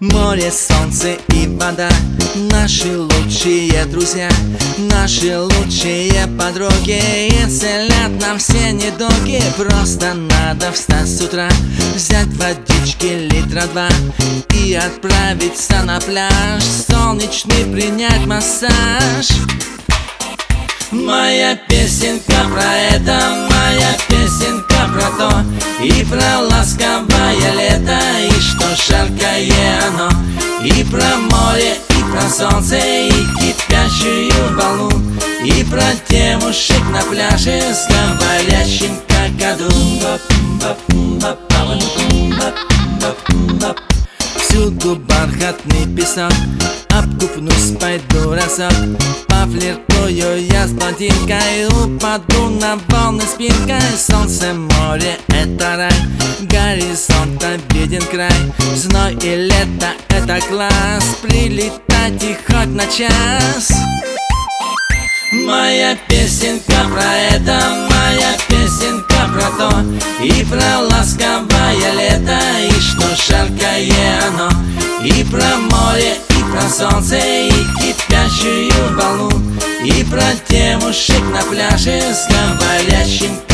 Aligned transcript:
Море, 0.00 0.52
солнце 0.52 1.16
и 1.28 1.46
вода 1.48 1.88
Наши 2.34 2.96
лучшие 2.96 3.84
друзья 3.86 4.28
Наши 4.78 5.38
лучшие 5.38 6.26
подруги. 6.38 7.28
Исцелят 7.44 8.20
нам 8.20 8.38
все 8.38 8.72
недуги 8.72 9.42
Просто 9.56 10.14
надо 10.14 10.72
встать 10.72 11.08
с 11.08 11.20
утра 11.20 11.48
Взять 11.94 12.28
водички 12.36 13.28
литра 13.30 13.62
два 13.72 13.88
И 14.54 14.74
отправиться 14.74 15.82
на 15.82 16.00
пляж 16.00 16.62
Солнечный 16.62 17.64
принять 17.64 18.26
массаж. 18.26 19.28
Моя 20.90 21.54
песенка 21.68 22.46
про 22.50 22.76
это 22.94 23.27
оно 29.86 30.10
И 30.62 30.84
про 30.84 31.16
море, 31.16 31.76
и 31.90 32.12
про 32.12 32.28
солнце 32.28 32.76
И 32.76 33.10
кипящую 33.38 34.56
волну 34.56 34.90
И 35.44 35.64
про 35.64 35.86
девушек 36.08 36.82
на 36.90 37.02
пляже 37.02 37.60
С 37.60 37.88
говорящим 37.88 38.96
какаду. 39.06 39.68
Всюду 44.36 44.96
бархатный 44.96 45.86
песок 45.94 46.32
Обкупнусь, 46.98 47.76
пойду 47.80 48.32
разок. 48.32 48.72
Пофлиртую 49.28 50.46
я 50.46 50.66
с 50.66 50.72
блондинкой 50.72 51.66
Упаду 51.66 52.48
на 52.50 52.76
волны 52.88 53.22
спинкой 53.22 53.80
Солнце, 53.96 54.52
море, 54.52 55.16
это 55.28 55.76
рай. 55.76 55.92
Горизонта 56.40 57.58
виден 57.70 58.02
край. 58.02 58.30
Зной 58.74 59.14
и 59.14 59.36
лето, 59.36 59.92
это 60.08 60.40
класс. 60.48 61.04
Прилетать 61.22 62.22
и 62.22 62.36
хоть 62.46 62.74
на 62.74 62.84
час. 62.86 63.70
Моя 65.30 65.96
песенка 66.08 66.88
про 66.92 67.16
это, 67.30 67.86
моя 67.90 68.36
песенка 68.48 69.28
про 69.32 69.50
то. 69.56 69.84
И 70.22 70.44
про 70.44 70.80
ласковое 70.80 71.67
солнце 76.78 77.18
и 77.18 77.50
кипящую 77.80 78.70
волну. 78.96 79.30
И 79.84 80.04
про 80.04 80.22
девушек 80.48 81.20
на 81.32 81.42
пляже 81.42 82.00
с 82.00 82.28
говорящим 82.28 83.47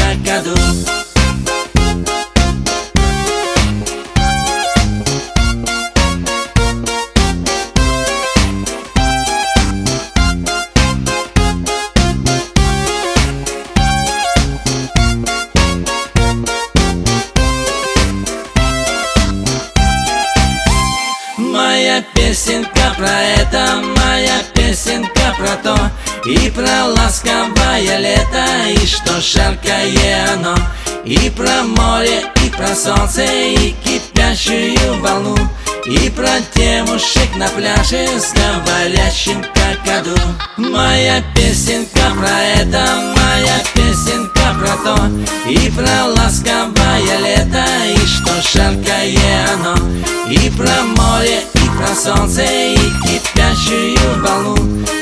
Моя 21.94 22.06
песенка 22.12 22.92
про 22.98 23.22
это, 23.22 23.80
моя 23.96 24.42
песенка 24.52 25.32
про 25.38 25.54
то. 25.62 25.78
И 26.28 26.50
про 26.50 26.86
ласковое 26.86 27.98
лето, 27.98 28.44
и 28.68 28.84
что 28.84 29.20
жаркое 29.20 30.32
оно. 30.32 30.56
И 31.04 31.30
про 31.30 31.62
море, 31.62 32.24
и 32.44 32.50
про 32.50 32.74
солнце, 32.74 33.22
и 33.22 33.76
кипящую 33.84 35.00
волну. 35.02 35.36
И 35.86 36.10
про 36.10 36.40
девушек 36.56 37.36
на 37.36 37.48
пляже 37.50 38.08
с 38.18 38.32
говорящим 38.32 39.44
какаду. 39.54 40.18
Моя 40.56 41.22
песенка 41.36 42.10
про 42.18 42.42
это, 42.56 43.14
моя 43.14 43.62
песенка 43.72 44.56
про 44.58 44.76
то. 44.78 45.10
И 45.48 45.70
про 45.70 46.06
ласковое 46.06 47.18
лето, 47.20 47.64
и 47.86 48.04
что 48.04 48.42
жаркое 48.42 49.46
оно. 49.52 49.76
И 50.28 50.50
про 50.50 50.82
море, 50.96 51.42
и 51.54 51.63
про 51.76 51.94
солнце, 51.94 52.42
и 52.42 52.76
кипящую 53.04 54.22
волну. 54.22 54.56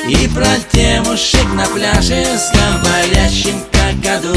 И 0.09 0.29
про 0.29 0.59
девушек 0.73 1.47
на 1.55 1.67
пляже 1.67 2.25
с 2.25 2.53
говорящим 2.53 3.61
какаду 3.71 4.35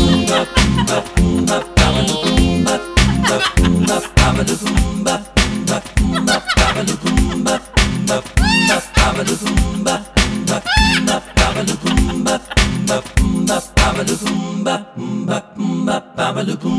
Babaloo, 16.16 16.76